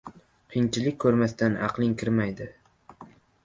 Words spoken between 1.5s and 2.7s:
aqling kirmaydi.